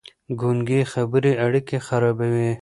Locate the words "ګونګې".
0.39-0.81